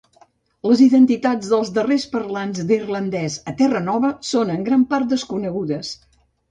[0.69, 5.97] Les identitats dels darrers parlants d'irlandès a Terranova són en gran part desconegudes.